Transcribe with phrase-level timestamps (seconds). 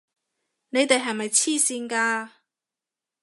[0.69, 2.29] 你哋係咪癡線㗎！